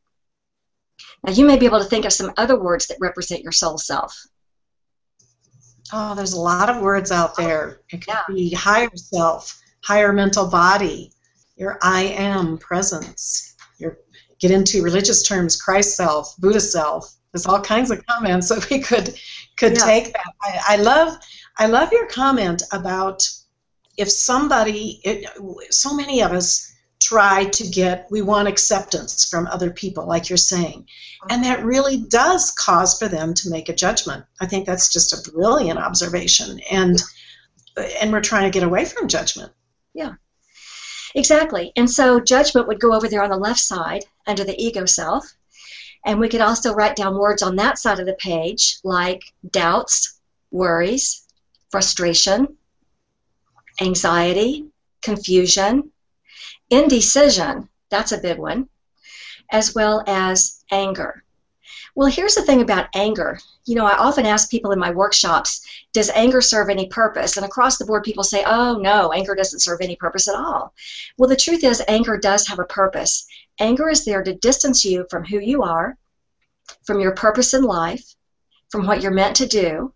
Now, 1.25 1.32
you 1.32 1.44
may 1.44 1.58
be 1.58 1.66
able 1.66 1.78
to 1.78 1.84
think 1.84 2.04
of 2.04 2.12
some 2.12 2.32
other 2.37 2.58
words 2.58 2.87
that 2.88 2.96
represent 3.00 3.42
your 3.42 3.52
soul 3.52 3.78
self. 3.78 4.26
Oh, 5.92 6.14
there's 6.14 6.32
a 6.32 6.40
lot 6.40 6.70
of 6.70 6.82
words 6.82 7.12
out 7.12 7.37
there. 7.37 7.80
It 7.90 7.99
could 7.99 8.08
yeah. 8.08 8.22
be 8.26 8.50
higher 8.50 8.90
self, 8.96 9.62
higher 9.82 10.12
mental 10.12 10.48
body, 10.48 11.12
your 11.56 11.78
I 11.82 12.02
am 12.02 12.58
presence. 12.58 13.54
Your 13.78 13.98
get 14.40 14.50
into 14.50 14.82
religious 14.82 15.22
terms, 15.26 15.60
Christ 15.60 15.96
self, 15.96 16.36
Buddha 16.38 16.60
self. 16.60 17.14
There's 17.32 17.46
all 17.46 17.60
kinds 17.60 17.90
of 17.90 18.04
comments 18.06 18.48
that 18.48 18.68
we 18.70 18.80
could 18.80 19.14
could 19.56 19.72
yeah. 19.72 19.84
take 19.84 20.12
that. 20.12 20.32
I, 20.42 20.60
I 20.74 20.76
love 20.76 21.16
I 21.58 21.66
love 21.66 21.92
your 21.92 22.06
comment 22.06 22.62
about 22.72 23.22
if 23.96 24.10
somebody, 24.10 25.00
it, 25.04 25.72
so 25.72 25.94
many 25.94 26.22
of 26.22 26.32
us 26.32 26.72
try 27.00 27.44
to 27.46 27.66
get, 27.68 28.06
we 28.10 28.22
want 28.22 28.48
acceptance 28.48 29.28
from 29.28 29.46
other 29.48 29.70
people, 29.70 30.06
like 30.06 30.28
you're 30.28 30.36
saying. 30.36 30.86
And 31.30 31.44
that 31.44 31.64
really 31.64 31.98
does 31.98 32.52
cause 32.52 32.98
for 32.98 33.08
them 33.08 33.34
to 33.34 33.50
make 33.50 33.68
a 33.68 33.74
judgment. 33.74 34.24
I 34.40 34.46
think 34.46 34.66
that's 34.66 34.92
just 34.92 35.12
a 35.12 35.30
brilliant 35.30 35.78
observation. 35.78 36.60
And 36.70 37.02
and 38.00 38.12
we're 38.12 38.20
trying 38.20 38.44
to 38.44 38.50
get 38.50 38.66
away 38.66 38.84
from 38.84 39.08
judgment. 39.08 39.50
Yeah. 39.94 40.14
Exactly. 41.14 41.72
And 41.76 41.90
so 41.90 42.20
judgment 42.20 42.66
would 42.68 42.80
go 42.80 42.94
over 42.94 43.08
there 43.08 43.22
on 43.22 43.30
the 43.30 43.37
left 43.37 43.61
side 43.61 44.04
under 44.26 44.44
the 44.44 44.61
ego 44.62 44.87
self. 44.87 45.25
And 46.04 46.18
we 46.18 46.28
could 46.28 46.40
also 46.40 46.75
write 46.75 46.96
down 46.96 47.18
words 47.18 47.42
on 47.42 47.56
that 47.56 47.78
side 47.78 48.00
of 48.00 48.06
the 48.06 48.14
page 48.14 48.78
like 48.82 49.22
doubts, 49.50 50.20
worries, 50.50 51.26
frustration, 51.70 52.56
anxiety, 53.80 54.66
confusion, 55.00 55.90
indecision, 56.70 57.68
that's 57.90 58.12
a 58.12 58.18
big 58.18 58.38
one, 58.38 58.68
as 59.50 59.75
well 59.75 60.02
as 60.06 60.64
anger. 60.70 61.25
Well, 61.94 62.08
here's 62.08 62.34
the 62.34 62.42
thing 62.42 62.62
about 62.62 62.88
anger. 62.94 63.38
You 63.64 63.76
know, 63.76 63.87
I 63.87 63.97
often 63.97 64.26
ask 64.26 64.50
people 64.50 64.73
in 64.73 64.78
my 64.78 64.90
workshops, 64.90 65.64
does 65.92 66.11
anger 66.11 66.40
serve 66.40 66.69
any 66.69 66.88
purpose? 66.88 67.37
And 67.37 67.47
across 67.47 67.78
the 67.78 67.85
board, 67.85 68.02
people 68.02 68.25
say, 68.25 68.42
oh, 68.45 68.76
no, 68.76 69.12
anger 69.12 69.37
doesn't 69.37 69.61
serve 69.61 69.81
any 69.81 69.95
purpose 69.95 70.26
at 70.28 70.35
all. 70.35 70.75
Well, 71.16 71.28
the 71.28 71.37
truth 71.37 71.62
is, 71.62 71.83
anger 71.87 72.16
does 72.16 72.47
have 72.49 72.59
a 72.59 72.64
purpose. 72.64 73.26
Anger 73.61 73.88
is 73.88 74.04
there 74.04 74.25
to 74.25 74.35
distance 74.35 74.85
you 74.85 75.07
from 75.11 75.25
who 75.25 75.38
you 75.38 75.62
are, 75.62 75.97
from 76.85 76.99
your 76.99 77.14
purpose 77.14 77.54
in 77.54 77.62
life, 77.62 78.14
from 78.71 78.85
what 78.85 79.00
you're 79.00 79.12
meant 79.12 79.37
to 79.37 79.47
do, 79.47 79.92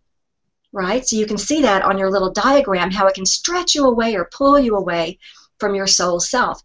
right? 0.72 1.04
So 1.04 1.16
you 1.16 1.26
can 1.26 1.38
see 1.38 1.62
that 1.62 1.82
on 1.82 1.98
your 1.98 2.10
little 2.10 2.30
diagram, 2.30 2.92
how 2.92 3.08
it 3.08 3.14
can 3.14 3.26
stretch 3.26 3.74
you 3.74 3.86
away 3.86 4.14
or 4.14 4.30
pull 4.32 4.60
you 4.60 4.76
away 4.76 5.18
from 5.58 5.74
your 5.74 5.86
soul 5.88 6.20
self. 6.20 6.62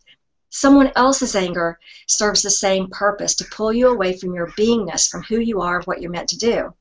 Someone 0.50 0.92
else's 0.98 1.36
anger 1.36 1.80
serves 2.08 2.42
the 2.42 2.50
same 2.50 2.90
purpose 2.90 3.34
to 3.36 3.46
pull 3.46 3.72
you 3.72 3.88
away 3.88 4.18
from 4.18 4.36
your 4.36 4.52
beingness, 4.52 5.10
from 5.10 5.24
who 5.24 5.40
you 5.40 5.62
are, 5.62 5.82
what 5.84 6.02
you're 6.02 6.12
meant 6.12 6.30
to 6.30 6.38
do. 6.38 6.74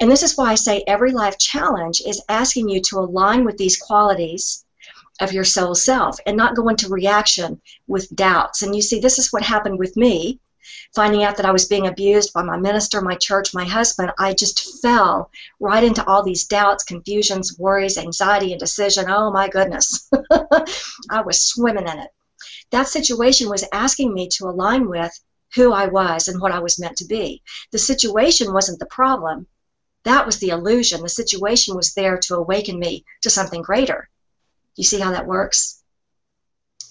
And 0.00 0.10
this 0.10 0.22
is 0.22 0.36
why 0.36 0.50
I 0.50 0.54
say 0.54 0.84
every 0.86 1.12
life 1.12 1.38
challenge 1.38 2.02
is 2.06 2.22
asking 2.28 2.68
you 2.68 2.80
to 2.82 2.98
align 2.98 3.44
with 3.44 3.58
these 3.58 3.76
qualities 3.76 4.64
of 5.20 5.32
your 5.32 5.44
soul 5.44 5.74
self 5.74 6.18
and 6.26 6.36
not 6.36 6.56
go 6.56 6.68
into 6.68 6.88
reaction 6.88 7.60
with 7.86 8.14
doubts. 8.14 8.62
And 8.62 8.74
you 8.74 8.82
see, 8.82 9.00
this 9.00 9.18
is 9.18 9.32
what 9.32 9.42
happened 9.42 9.78
with 9.78 9.96
me. 9.96 10.40
Finding 10.94 11.24
out 11.24 11.36
that 11.36 11.46
I 11.46 11.52
was 11.52 11.66
being 11.66 11.86
abused 11.86 12.32
by 12.32 12.42
my 12.42 12.56
minister, 12.56 13.00
my 13.00 13.16
church, 13.16 13.52
my 13.54 13.64
husband, 13.64 14.12
I 14.18 14.32
just 14.32 14.80
fell 14.80 15.30
right 15.60 15.82
into 15.82 16.06
all 16.06 16.22
these 16.22 16.46
doubts, 16.46 16.84
confusions, 16.84 17.58
worries, 17.58 17.98
anxiety, 17.98 18.52
and 18.52 18.60
decision. 18.60 19.06
Oh 19.08 19.30
my 19.30 19.48
goodness. 19.48 20.08
I 21.10 21.22
was 21.22 21.40
swimming 21.40 21.88
in 21.88 21.98
it 21.98 22.10
that 22.72 22.88
situation 22.88 23.48
was 23.48 23.64
asking 23.72 24.12
me 24.12 24.28
to 24.28 24.48
align 24.48 24.88
with 24.88 25.12
who 25.54 25.72
I 25.72 25.86
was 25.86 26.28
and 26.28 26.40
what 26.40 26.52
I 26.52 26.60
was 26.60 26.78
meant 26.78 26.96
to 26.98 27.04
be. 27.04 27.42
The 27.70 27.78
situation 27.78 28.52
wasn't 28.52 28.78
the 28.78 28.86
problem. 28.86 29.46
That 30.04 30.26
was 30.26 30.38
the 30.38 30.50
illusion. 30.50 31.02
The 31.02 31.08
situation 31.08 31.76
was 31.76 31.94
there 31.94 32.18
to 32.18 32.34
awaken 32.36 32.78
me 32.78 33.04
to 33.22 33.30
something 33.30 33.62
greater. 33.62 34.08
You 34.76 34.84
see 34.84 34.98
how 34.98 35.12
that 35.12 35.26
works? 35.26 35.82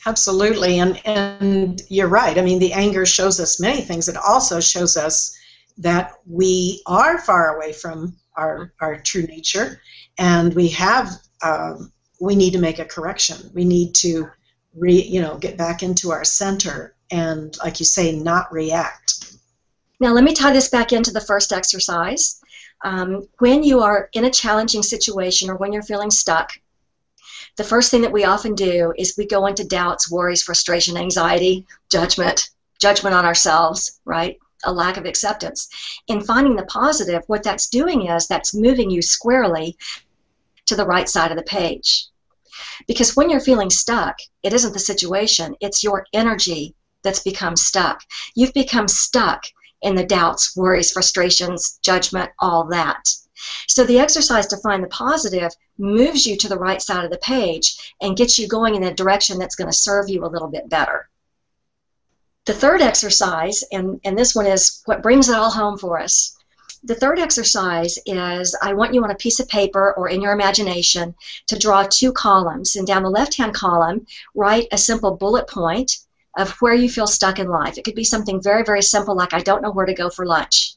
Absolutely. 0.06 0.80
And 0.80 1.00
and 1.06 1.82
you're 1.90 2.08
right. 2.08 2.38
I 2.38 2.42
mean, 2.42 2.60
the 2.60 2.74
anger 2.74 3.06
shows 3.06 3.40
us 3.40 3.60
many 3.60 3.82
things. 3.82 4.08
It 4.08 4.18
also 4.18 4.60
shows 4.60 4.98
us 4.98 5.38
that 5.78 6.14
we 6.26 6.82
are 6.86 7.20
far 7.20 7.56
away 7.56 7.74
from 7.74 8.16
our 8.36 8.74
our 8.82 9.00
true 9.00 9.24
nature, 9.24 9.82
and 10.18 10.54
we 10.54 10.70
have 10.70 11.10
um, 11.44 11.92
we 12.20 12.36
need 12.36 12.54
to 12.54 12.60
make 12.60 12.80
a 12.80 12.86
correction. 12.86 13.52
We 13.54 13.66
need 13.66 13.94
to 13.96 14.30
re, 14.74 15.02
you 15.02 15.22
know, 15.22 15.38
get 15.38 15.58
back 15.58 15.84
into 15.84 16.12
our 16.12 16.24
center 16.24 16.96
and, 17.12 17.58
like 17.64 17.80
you 17.80 17.86
say, 17.86 18.14
not 18.14 18.52
react. 18.52 19.36
Now, 20.00 20.14
let 20.14 20.24
me 20.24 20.34
tie 20.34 20.54
this 20.54 20.70
back 20.70 20.94
into 20.94 21.12
the 21.12 21.22
first 21.22 21.54
exercise. 21.54 22.42
Um, 22.84 23.28
when 23.38 23.64
you 23.64 23.82
are 23.82 24.10
in 24.14 24.26
a 24.26 24.32
challenging 24.32 24.82
situation 24.82 25.50
or 25.50 25.58
when 25.58 25.72
you're 25.72 25.84
feeling 25.84 26.10
stuck, 26.10 26.54
the 27.58 27.64
first 27.64 27.92
thing 27.92 28.02
that 28.02 28.12
we 28.12 28.24
often 28.24 28.56
do 28.56 28.94
is 28.98 29.18
we 29.18 29.28
go 29.28 29.46
into 29.46 29.68
doubts, 29.68 30.10
worries, 30.10 30.42
frustration, 30.42 30.98
anxiety, 30.98 31.68
judgment, 31.92 32.50
judgment 32.80 33.14
on 33.14 33.26
ourselves, 33.26 34.00
right? 34.06 34.40
A 34.64 34.74
lack 34.74 34.98
of 34.98 35.06
acceptance. 35.06 35.70
In 36.08 36.22
finding 36.22 36.56
the 36.56 36.66
positive, 36.66 37.24
what 37.28 37.44
that's 37.44 37.70
doing 37.70 38.08
is 38.08 38.28
that's 38.28 38.56
moving 38.56 38.90
you 38.90 39.02
squarely 39.02 39.78
to 40.66 40.76
the 40.76 40.86
right 40.86 41.10
side 41.10 41.32
of 41.32 41.38
the 41.38 41.44
page. 41.44 42.08
Because 42.88 43.16
when 43.16 43.30
you're 43.30 43.40
feeling 43.40 43.70
stuck, 43.70 44.18
it 44.44 44.54
isn't 44.54 44.74
the 44.74 44.80
situation, 44.80 45.56
it's 45.60 45.84
your 45.84 46.06
energy 46.14 46.74
that's 47.04 47.24
become 47.24 47.56
stuck. 47.56 48.04
You've 48.36 48.54
become 48.54 48.88
stuck 48.88 49.46
in 49.82 49.96
the 49.96 50.06
doubts, 50.06 50.56
worries, 50.56 50.92
frustrations, 50.92 51.80
judgment, 51.82 52.32
all 52.40 52.66
that. 52.66 53.04
So 53.68 53.84
the 53.84 54.00
exercise 54.00 54.48
to 54.48 54.58
find 54.58 54.84
the 54.84 54.88
positive 54.88 55.52
moves 55.78 56.28
you 56.28 56.38
to 56.38 56.48
the 56.48 56.60
right 56.60 56.82
side 56.82 57.04
of 57.04 57.12
the 57.12 57.18
page 57.18 57.96
and 58.00 58.16
gets 58.16 58.38
you 58.38 58.48
going 58.48 58.76
in 58.76 58.84
a 58.84 58.94
direction 58.94 59.40
that's 59.40 59.56
going 59.56 59.70
to 59.70 59.76
serve 59.76 60.10
you 60.10 60.24
a 60.24 60.30
little 60.30 60.48
bit 60.48 60.70
better. 60.70 61.10
The 62.46 62.54
third 62.54 62.82
exercise, 62.82 63.64
and, 63.72 64.00
and 64.04 64.18
this 64.18 64.36
one 64.36 64.46
is 64.46 64.82
what 64.86 65.04
brings 65.04 65.30
it 65.30 65.36
all 65.36 65.52
home 65.52 65.78
for 65.78 66.00
us, 66.00 66.38
the 66.84 66.96
third 66.96 67.20
exercise 67.20 68.00
is 68.08 68.58
I 68.60 68.74
want 68.74 68.94
you 68.94 69.04
on 69.04 69.12
a 69.12 69.16
piece 69.16 69.40
of 69.40 69.48
paper 69.48 69.94
or 69.94 70.10
in 70.10 70.22
your 70.22 70.34
imagination 70.34 71.14
to 71.48 71.60
draw 71.60 71.84
two 71.84 72.12
columns. 72.12 72.76
And 72.76 72.88
down 72.88 73.04
the 73.04 73.10
left 73.10 73.36
hand 73.36 73.54
column, 73.54 74.08
write 74.34 74.68
a 74.72 74.80
simple 74.80 75.16
bullet 75.16 75.48
point 75.48 75.98
of 76.38 76.52
where 76.62 76.74
you 76.74 76.90
feel 76.90 77.08
stuck 77.08 77.40
in 77.40 77.48
life. 77.48 77.78
It 77.78 77.84
could 77.84 77.96
be 77.96 78.04
something 78.04 78.42
very, 78.42 78.64
very 78.64 78.82
simple 78.82 79.16
like 79.16 79.34
I 79.34 79.40
don't 79.40 79.62
know 79.62 79.72
where 79.72 79.86
to 79.86 79.94
go 79.94 80.10
for 80.10 80.26
lunch. 80.26 80.76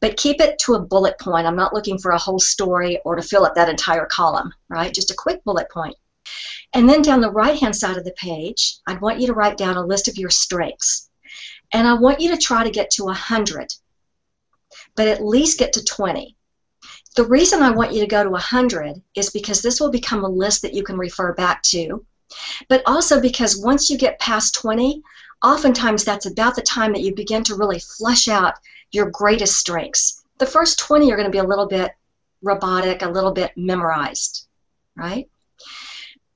But 0.00 0.16
keep 0.16 0.40
it 0.40 0.58
to 0.60 0.74
a 0.74 0.80
bullet 0.80 1.18
point. 1.18 1.46
I'm 1.46 1.56
not 1.56 1.74
looking 1.74 1.98
for 1.98 2.12
a 2.12 2.18
whole 2.18 2.38
story 2.38 2.98
or 3.04 3.16
to 3.16 3.22
fill 3.22 3.44
up 3.44 3.54
that 3.54 3.68
entire 3.68 4.06
column, 4.06 4.52
right? 4.68 4.92
Just 4.92 5.10
a 5.10 5.16
quick 5.16 5.44
bullet 5.44 5.70
point. 5.70 5.96
And 6.72 6.88
then 6.88 7.02
down 7.02 7.20
the 7.20 7.30
right 7.30 7.58
hand 7.58 7.76
side 7.76 7.96
of 7.96 8.04
the 8.04 8.12
page, 8.12 8.78
I'd 8.86 9.00
want 9.00 9.20
you 9.20 9.26
to 9.26 9.34
write 9.34 9.56
down 9.56 9.76
a 9.76 9.84
list 9.84 10.08
of 10.08 10.16
your 10.16 10.30
strengths. 10.30 11.10
And 11.72 11.86
I 11.86 11.94
want 11.94 12.20
you 12.20 12.30
to 12.30 12.38
try 12.38 12.64
to 12.64 12.70
get 12.70 12.90
to 12.92 13.04
100 13.04 13.74
but 14.96 15.08
at 15.08 15.24
least 15.24 15.58
get 15.58 15.72
to 15.74 15.84
20. 15.84 16.36
The 17.16 17.24
reason 17.24 17.62
I 17.62 17.70
want 17.70 17.92
you 17.92 18.00
to 18.00 18.06
go 18.06 18.22
to 18.22 18.30
100 18.30 19.02
is 19.14 19.30
because 19.30 19.62
this 19.62 19.80
will 19.80 19.90
become 19.90 20.24
a 20.24 20.28
list 20.28 20.62
that 20.62 20.74
you 20.74 20.82
can 20.82 20.96
refer 20.96 21.34
back 21.34 21.62
to, 21.64 22.04
but 22.68 22.82
also 22.86 23.20
because 23.20 23.62
once 23.62 23.90
you 23.90 23.98
get 23.98 24.18
past 24.18 24.54
20, 24.54 25.02
oftentimes 25.42 26.04
that's 26.04 26.26
about 26.26 26.54
the 26.54 26.62
time 26.62 26.92
that 26.92 27.02
you 27.02 27.14
begin 27.14 27.42
to 27.44 27.54
really 27.54 27.78
flesh 27.78 28.28
out 28.28 28.54
your 28.92 29.10
greatest 29.10 29.56
strengths. 29.56 30.22
The 30.38 30.46
first 30.46 30.78
20 30.78 31.10
are 31.12 31.16
going 31.16 31.26
to 31.26 31.32
be 31.32 31.38
a 31.38 31.44
little 31.44 31.66
bit 31.66 31.92
robotic, 32.42 33.02
a 33.02 33.08
little 33.08 33.32
bit 33.32 33.52
memorized, 33.56 34.46
right? 34.96 35.28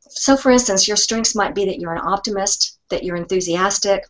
So, 0.01 0.37
for 0.37 0.51
instance, 0.51 0.87
your 0.87 0.97
strengths 0.97 1.35
might 1.35 1.55
be 1.55 1.65
that 1.67 1.81
you're 1.81 1.95
an 1.95 2.07
optimist, 2.07 2.79
that 2.91 3.03
you're 3.03 3.17
enthusiastic, 3.17 4.05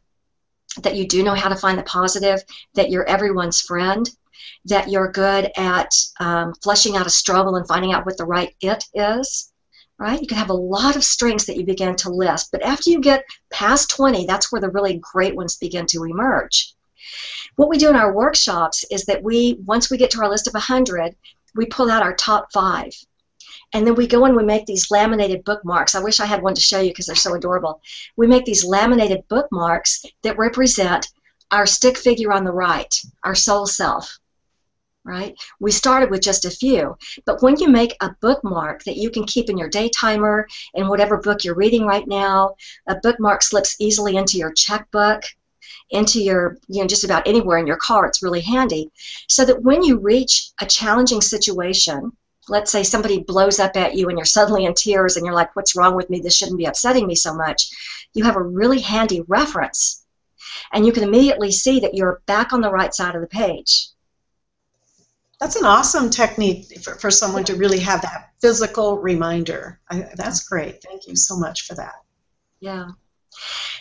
that 0.82 0.96
you 0.96 1.06
do 1.06 1.22
know 1.22 1.34
how 1.34 1.48
to 1.48 1.56
find 1.56 1.78
the 1.78 1.84
positive, 1.84 2.42
that 2.74 2.90
you're 2.90 3.04
everyone's 3.04 3.60
friend, 3.60 4.10
that 4.66 4.90
you're 4.90 5.10
good 5.10 5.50
at 5.56 5.90
um, 6.20 6.52
out 6.68 7.06
a 7.06 7.10
struggle 7.10 7.56
and 7.56 7.66
finding 7.66 7.92
out 7.92 8.04
what 8.04 8.18
the 8.18 8.26
right 8.26 8.54
it 8.60 8.84
is, 8.94 9.52
right? 9.98 10.20
You 10.20 10.26
can 10.26 10.38
have 10.38 10.50
a 10.50 10.54
lot 10.54 10.96
of 10.96 11.04
strengths 11.04 11.46
that 11.46 11.56
you 11.56 11.64
begin 11.64 11.94
to 11.96 12.10
list, 12.10 12.50
but 12.50 12.62
after 12.62 12.90
you 12.90 13.00
get 13.00 13.24
past 13.50 13.90
20, 13.90 14.26
that's 14.26 14.50
where 14.50 14.60
the 14.60 14.70
really 14.70 15.00
great 15.12 15.36
ones 15.36 15.56
begin 15.56 15.86
to 15.86 16.04
emerge. 16.04 16.74
What 17.56 17.68
we 17.68 17.78
do 17.78 17.90
in 17.90 17.96
our 17.96 18.12
workshops 18.12 18.84
is 18.90 19.04
that 19.04 19.22
we, 19.22 19.58
once 19.64 19.90
we 19.90 19.96
get 19.96 20.10
to 20.12 20.20
our 20.22 20.28
list 20.28 20.48
of 20.48 20.54
100, 20.54 21.14
we 21.54 21.66
pull 21.66 21.90
out 21.90 22.02
our 22.02 22.14
top 22.14 22.52
five. 22.52 22.92
And 23.72 23.86
then 23.86 23.94
we 23.94 24.06
go 24.06 24.24
and 24.24 24.36
we 24.36 24.44
make 24.44 24.66
these 24.66 24.90
laminated 24.90 25.44
bookmarks. 25.44 25.94
I 25.94 26.02
wish 26.02 26.20
I 26.20 26.26
had 26.26 26.42
one 26.42 26.54
to 26.54 26.60
show 26.60 26.80
you 26.80 26.90
because 26.90 27.06
they're 27.06 27.16
so 27.16 27.34
adorable. 27.34 27.80
We 28.16 28.26
make 28.26 28.44
these 28.44 28.64
laminated 28.64 29.26
bookmarks 29.28 30.04
that 30.22 30.38
represent 30.38 31.08
our 31.50 31.66
stick 31.66 31.96
figure 31.96 32.32
on 32.32 32.44
the 32.44 32.52
right, 32.52 32.94
our 33.22 33.34
soul 33.34 33.66
self 33.66 34.18
right? 35.04 35.34
We 35.60 35.70
started 35.70 36.10
with 36.10 36.22
just 36.22 36.44
a 36.44 36.50
few. 36.50 36.96
But 37.26 37.42
when 37.42 37.56
you 37.58 37.68
make 37.68 37.96
a 38.00 38.14
bookmark 38.20 38.84
that 38.84 38.96
you 38.96 39.10
can 39.10 39.24
keep 39.24 39.50
in 39.50 39.58
your 39.58 39.68
day 39.68 39.90
timer, 39.90 40.48
in 40.74 40.88
whatever 40.88 41.18
book 41.18 41.44
you're 41.44 41.54
reading 41.54 41.86
right 41.86 42.06
now, 42.06 42.54
a 42.88 42.96
bookmark 42.96 43.42
slips 43.42 43.76
easily 43.78 44.16
into 44.16 44.38
your 44.38 44.52
checkbook, 44.52 45.22
into 45.90 46.22
your, 46.22 46.56
you 46.68 46.80
know, 46.80 46.86
just 46.86 47.04
about 47.04 47.28
anywhere 47.28 47.58
in 47.58 47.66
your 47.66 47.76
car. 47.76 48.06
It's 48.06 48.22
really 48.22 48.40
handy. 48.40 48.90
So 49.28 49.44
that 49.44 49.62
when 49.62 49.82
you 49.82 49.98
reach 49.98 50.50
a 50.60 50.66
challenging 50.66 51.20
situation, 51.20 52.12
let's 52.48 52.72
say 52.72 52.82
somebody 52.82 53.20
blows 53.20 53.60
up 53.60 53.76
at 53.76 53.94
you 53.94 54.08
and 54.08 54.18
you're 54.18 54.24
suddenly 54.24 54.64
in 54.64 54.74
tears 54.74 55.16
and 55.16 55.26
you're 55.26 55.34
like, 55.34 55.54
what's 55.54 55.76
wrong 55.76 55.94
with 55.94 56.08
me? 56.08 56.20
This 56.20 56.36
shouldn't 56.36 56.58
be 56.58 56.64
upsetting 56.64 57.06
me 57.06 57.14
so 57.14 57.34
much. 57.34 57.68
You 58.14 58.24
have 58.24 58.36
a 58.36 58.42
really 58.42 58.80
handy 58.80 59.22
reference. 59.28 60.04
And 60.72 60.86
you 60.86 60.92
can 60.92 61.02
immediately 61.02 61.52
see 61.52 61.80
that 61.80 61.94
you're 61.94 62.22
back 62.26 62.52
on 62.52 62.60
the 62.60 62.70
right 62.70 62.94
side 62.94 63.14
of 63.14 63.20
the 63.20 63.26
page 63.26 63.88
That's 65.44 65.56
an 65.56 65.66
awesome 65.66 66.08
technique 66.08 66.80
for, 66.82 66.94
for 66.94 67.10
someone 67.10 67.44
to 67.44 67.54
really 67.54 67.78
have 67.80 68.00
that 68.00 68.30
physical 68.40 68.96
reminder. 68.96 69.78
I, 69.90 70.08
that's 70.16 70.48
great. 70.48 70.82
Thank 70.82 71.06
you 71.06 71.16
so 71.16 71.36
much 71.36 71.66
for 71.66 71.74
that. 71.74 71.96
Yeah. 72.60 72.92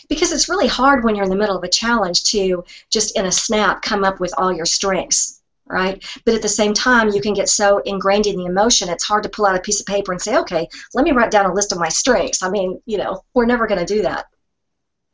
Because 0.09 0.33
it's 0.33 0.49
really 0.49 0.67
hard 0.67 1.05
when 1.05 1.15
you're 1.15 1.23
in 1.23 1.29
the 1.29 1.37
middle 1.37 1.55
of 1.55 1.63
a 1.63 1.69
challenge 1.69 2.25
to 2.25 2.65
just 2.89 3.17
in 3.17 3.27
a 3.27 3.31
snap 3.31 3.81
come 3.81 4.03
up 4.03 4.19
with 4.19 4.33
all 4.37 4.51
your 4.51 4.65
strengths, 4.65 5.41
right? 5.65 6.03
But 6.25 6.35
at 6.35 6.41
the 6.41 6.49
same 6.49 6.73
time, 6.73 7.11
you 7.11 7.21
can 7.21 7.33
get 7.33 7.47
so 7.47 7.77
ingrained 7.85 8.27
in 8.27 8.35
the 8.35 8.45
emotion, 8.45 8.89
it's 8.89 9.05
hard 9.05 9.23
to 9.23 9.29
pull 9.29 9.45
out 9.45 9.55
a 9.55 9.61
piece 9.61 9.79
of 9.79 9.85
paper 9.85 10.11
and 10.11 10.21
say, 10.21 10.35
okay, 10.39 10.67
let 10.93 11.05
me 11.05 11.13
write 11.13 11.31
down 11.31 11.45
a 11.45 11.53
list 11.53 11.71
of 11.71 11.79
my 11.79 11.87
strengths. 11.87 12.43
I 12.43 12.49
mean, 12.49 12.81
you 12.85 12.97
know, 12.97 13.23
we're 13.33 13.45
never 13.45 13.67
going 13.67 13.79
to 13.79 13.85
do 13.85 14.01
that. 14.01 14.25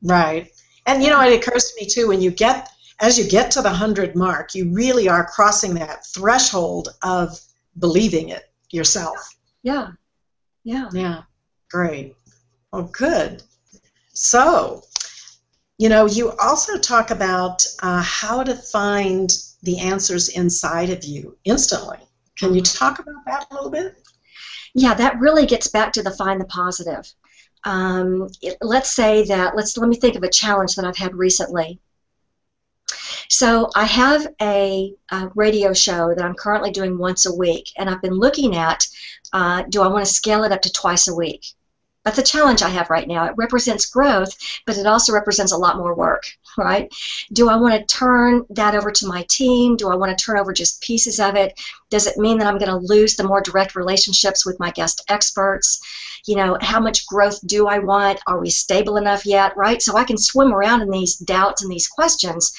Right. 0.01 0.49
And, 0.87 1.03
you 1.03 1.09
know, 1.09 1.21
it 1.21 1.47
occurs 1.47 1.65
to 1.65 1.79
me 1.79 1.87
too 1.87 2.07
when 2.07 2.23
you 2.23 2.31
get, 2.31 2.71
as 2.99 3.17
you 3.17 3.27
get 3.29 3.51
to 3.51 3.61
the 3.61 3.69
100 3.69 4.15
mark, 4.15 4.53
you 4.53 4.73
really 4.73 5.07
are 5.07 5.25
crossing 5.25 5.73
that 5.75 6.05
threshold 6.05 6.89
of 7.03 7.39
believing 7.77 8.29
it 8.29 8.51
yourself. 8.71 9.17
Yeah. 9.63 9.91
Yeah. 10.63 10.89
Yeah. 10.91 11.21
Great. 11.71 12.15
Oh, 12.73 12.83
good. 12.83 13.43
So, 14.13 14.83
you 15.77 15.89
know, 15.89 16.05
you 16.05 16.31
also 16.37 16.77
talk 16.77 17.09
about 17.09 17.65
uh, 17.81 18.01
how 18.01 18.43
to 18.43 18.55
find 18.55 19.31
the 19.63 19.79
answers 19.79 20.29
inside 20.29 20.89
of 20.89 21.03
you 21.03 21.37
instantly. 21.45 21.99
Can 22.37 22.53
you 22.53 22.61
talk 22.61 22.99
about 22.99 23.25
that 23.25 23.47
a 23.49 23.53
little 23.53 23.69
bit? 23.69 24.01
Yeah, 24.73 24.93
that 24.93 25.19
really 25.19 25.45
gets 25.45 25.67
back 25.67 25.93
to 25.93 26.03
the 26.03 26.11
find 26.11 26.39
the 26.39 26.45
positive. 26.45 27.11
Um, 27.65 28.29
it, 28.41 28.57
let's 28.61 28.91
say 28.91 29.25
that 29.25 29.55
let's 29.55 29.77
let 29.77 29.89
me 29.89 29.97
think 29.97 30.15
of 30.15 30.23
a 30.23 30.29
challenge 30.29 30.75
that 30.75 30.85
I've 30.85 30.97
had 30.97 31.15
recently. 31.15 31.79
So 33.31 33.69
I 33.75 33.85
have 33.85 34.27
a, 34.41 34.95
a, 35.11 35.29
radio 35.35 35.71
show 35.71 36.15
that 36.15 36.25
I'm 36.25 36.33
currently 36.33 36.71
doing 36.71 36.97
once 36.97 37.27
a 37.27 37.35
week, 37.35 37.69
and 37.77 37.87
I've 37.87 38.01
been 38.01 38.15
looking 38.15 38.55
at 38.55 38.87
uh, 39.31 39.63
do 39.69 39.83
I 39.83 39.87
want 39.87 40.03
to 40.03 40.11
scale 40.11 40.43
it 40.45 40.51
up 40.51 40.63
to 40.63 40.71
twice 40.71 41.07
a 41.07 41.13
week? 41.13 41.45
That's 42.03 42.17
a 42.17 42.23
challenge 42.23 42.63
I 42.63 42.69
have 42.69 42.89
right 42.89 43.07
now. 43.07 43.25
It 43.25 43.35
represents 43.37 43.85
growth, 43.85 44.35
but 44.65 44.77
it 44.77 44.87
also 44.87 45.13
represents 45.13 45.51
a 45.51 45.57
lot 45.57 45.77
more 45.77 45.93
work, 45.93 46.23
right? 46.57 46.91
Do 47.31 47.49
I 47.49 47.57
want 47.57 47.75
to 47.75 47.95
turn 47.95 48.45
that 48.49 48.73
over 48.73 48.89
to 48.89 49.07
my 49.07 49.23
team? 49.29 49.75
Do 49.75 49.89
I 49.89 49.95
want 49.95 50.17
to 50.17 50.25
turn 50.25 50.39
over 50.39 50.51
just 50.51 50.81
pieces 50.81 51.19
of 51.19 51.35
it? 51.35 51.53
Does 51.91 52.07
it 52.07 52.17
mean 52.17 52.39
that 52.39 52.47
I'm 52.47 52.57
going 52.57 52.71
to 52.71 52.87
lose 52.87 53.15
the 53.15 53.27
more 53.27 53.41
direct 53.41 53.75
relationships 53.75 54.43
with 54.43 54.59
my 54.59 54.71
guest 54.71 55.03
experts? 55.07 55.79
You 56.25 56.35
know, 56.35 56.57
how 56.61 56.79
much 56.79 57.05
growth 57.05 57.39
do 57.45 57.67
I 57.67 57.77
want? 57.77 58.21
Are 58.25 58.39
we 58.39 58.49
stable 58.49 58.97
enough 58.97 59.23
yet, 59.23 59.55
right? 59.55 59.79
So 59.79 59.95
I 59.95 60.03
can 60.03 60.17
swim 60.17 60.51
around 60.51 60.81
in 60.81 60.89
these 60.89 61.15
doubts 61.15 61.61
and 61.61 61.71
these 61.71 61.87
questions, 61.87 62.53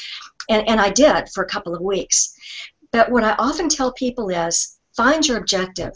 and, 0.48 0.68
and 0.68 0.80
I 0.80 0.90
did 0.90 1.28
for 1.30 1.44
a 1.44 1.48
couple 1.48 1.74
of 1.74 1.82
weeks. 1.82 2.34
But 2.92 3.10
what 3.10 3.24
I 3.24 3.32
often 3.38 3.68
tell 3.68 3.92
people 3.92 4.30
is 4.30 4.78
find 4.96 5.26
your 5.26 5.38
objective 5.38 5.92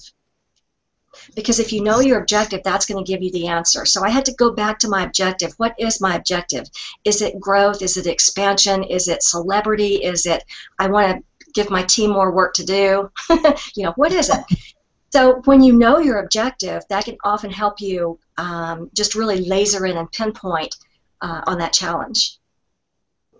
because 1.34 1.60
if 1.60 1.72
you 1.72 1.82
know 1.82 2.00
your 2.00 2.20
objective, 2.20 2.62
that's 2.64 2.86
going 2.86 3.02
to 3.04 3.10
give 3.10 3.22
you 3.22 3.30
the 3.30 3.46
answer. 3.48 3.84
So 3.84 4.04
I 4.04 4.10
had 4.10 4.24
to 4.26 4.34
go 4.34 4.50
back 4.50 4.78
to 4.80 4.88
my 4.88 5.04
objective. 5.04 5.54
What 5.56 5.74
is 5.78 6.00
my 6.00 6.16
objective? 6.16 6.68
Is 7.04 7.22
it 7.22 7.40
growth? 7.40 7.82
Is 7.82 7.96
it 7.96 8.06
expansion? 8.06 8.82
Is 8.84 9.08
it 9.08 9.22
celebrity? 9.22 9.96
Is 9.96 10.26
it 10.26 10.44
I 10.78 10.88
want 10.88 11.18
to 11.18 11.52
give 11.52 11.70
my 11.70 11.82
team 11.82 12.10
more 12.10 12.32
work 12.32 12.54
to 12.54 12.64
do? 12.64 13.10
you 13.76 13.84
know, 13.84 13.92
what 13.96 14.12
is 14.12 14.30
it? 14.30 14.40
So 15.10 15.40
when 15.44 15.62
you 15.62 15.72
know 15.72 15.98
your 15.98 16.18
objective, 16.18 16.82
that 16.88 17.04
can 17.04 17.16
often 17.22 17.50
help 17.50 17.80
you 17.80 18.18
um, 18.36 18.90
just 18.94 19.14
really 19.14 19.44
laser 19.46 19.86
in 19.86 19.96
and 19.96 20.10
pinpoint 20.10 20.76
uh, 21.20 21.42
on 21.46 21.58
that 21.58 21.72
challenge. 21.72 22.38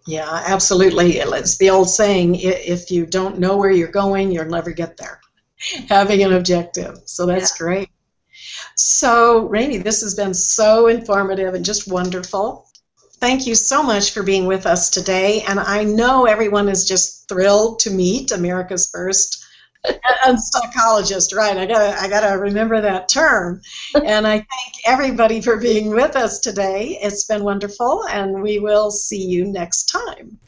Yeah, 0.06 0.42
absolutely. 0.46 1.18
It's 1.18 1.56
the 1.56 1.70
old 1.70 1.88
saying: 1.88 2.37
if 2.37 2.90
you 2.90 3.06
don't 3.06 3.38
know 3.38 3.56
where 3.56 3.70
you're 3.70 3.88
going, 3.88 4.30
you'll 4.30 4.44
never 4.46 4.70
get 4.70 4.96
there. 4.96 5.20
having 5.88 6.23
an 6.23 6.32
objective. 6.32 7.00
So 7.06 7.26
that's 7.26 7.52
yeah. 7.52 7.64
great. 7.64 7.90
So, 8.76 9.46
Remy, 9.46 9.78
this 9.78 10.02
has 10.02 10.14
been 10.14 10.34
so 10.34 10.88
informative 10.88 11.54
and 11.54 11.64
just 11.64 11.90
wonderful. 11.90 12.68
Thank 13.18 13.46
you 13.46 13.54
so 13.54 13.82
much 13.82 14.12
for 14.12 14.23
being 14.23 14.46
with 14.46 14.66
us 14.66 14.90
today. 14.90 15.42
And 15.42 15.58
I 15.58 15.84
know 15.84 16.26
everyone 16.26 16.68
is 16.68 16.87
just 16.87 17.28
thrilled 17.28 17.78
to 17.81 17.90
meet 17.90 18.33
America's 18.33 18.90
first 18.90 19.44
unstuckologist, 20.27 21.35
right? 21.35 21.57
I 21.57 21.66
gotta, 21.66 22.01
I 22.01 22.09
gotta 22.09 22.38
remember 22.38 22.81
that 22.81 23.09
term. 23.09 23.61
And 23.94 24.27
I 24.27 24.37
thank 24.37 24.75
everybody 24.87 25.40
for 25.40 25.59
being 25.59 25.90
with 25.90 26.16
us 26.16 26.40
today. 26.40 26.99
It's 27.03 27.25
been 27.25 27.44
wonderful, 27.44 28.05
and 28.09 28.42
we 28.42 28.59
will 28.59 28.90
see 28.90 29.23
you 29.23 29.44
next 29.44 29.85
time. 29.85 30.38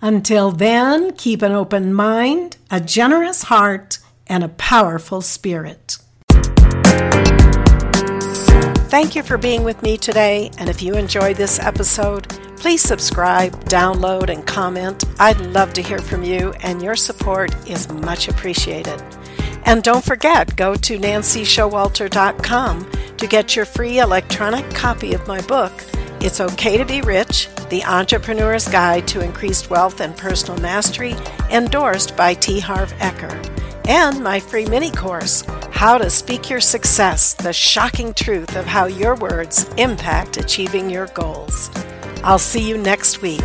Until 0.00 0.50
then, 0.50 1.12
keep 1.12 1.42
an 1.42 1.52
open 1.52 1.92
mind, 1.92 2.58
a 2.70 2.80
generous 2.80 3.44
heart 3.44 3.98
and 4.26 4.44
a 4.44 4.48
powerful 4.48 5.20
spirit. 5.20 5.98
Thank 8.88 9.16
you 9.16 9.24
for 9.24 9.36
being 9.36 9.64
with 9.64 9.82
me 9.82 9.96
today, 9.96 10.52
and 10.58 10.70
if 10.70 10.80
you 10.80 10.94
enjoyed 10.94 11.36
this 11.36 11.58
episode, 11.58 12.28
please 12.56 12.80
subscribe, 12.82 13.52
download, 13.64 14.30
and 14.30 14.46
comment. 14.46 15.02
I'd 15.18 15.40
love 15.40 15.72
to 15.72 15.82
hear 15.82 15.98
from 15.98 16.22
you, 16.22 16.52
and 16.60 16.80
your 16.80 16.94
support 16.94 17.52
is 17.68 17.88
much 17.88 18.28
appreciated. 18.28 19.02
And 19.64 19.82
don't 19.82 20.04
forget, 20.04 20.54
go 20.54 20.76
to 20.76 20.98
nancyshowalter.com 21.00 22.90
to 23.16 23.26
get 23.26 23.56
your 23.56 23.64
free 23.64 23.98
electronic 23.98 24.70
copy 24.70 25.14
of 25.14 25.26
my 25.26 25.40
book, 25.42 25.72
It's 26.20 26.40
Okay 26.40 26.78
to 26.78 26.84
Be 26.84 27.00
Rich 27.00 27.48
The 27.68 27.82
Entrepreneur's 27.82 28.68
Guide 28.68 29.08
to 29.08 29.20
Increased 29.20 29.68
Wealth 29.68 30.00
and 30.00 30.16
Personal 30.16 30.60
Mastery, 30.60 31.16
endorsed 31.50 32.16
by 32.16 32.34
T. 32.34 32.60
Harv 32.60 32.92
Eker 32.94 33.55
and 33.88 34.22
my 34.22 34.40
free 34.40 34.66
mini 34.66 34.90
course, 34.90 35.42
How 35.70 35.98
to 35.98 36.10
Speak 36.10 36.50
Your 36.50 36.60
Success 36.60 37.34
The 37.34 37.52
Shocking 37.52 38.14
Truth 38.14 38.56
of 38.56 38.66
How 38.66 38.86
Your 38.86 39.14
Words 39.14 39.68
Impact 39.76 40.36
Achieving 40.36 40.90
Your 40.90 41.06
Goals. 41.08 41.70
I'll 42.22 42.38
see 42.38 42.68
you 42.68 42.76
next 42.78 43.22
week. 43.22 43.42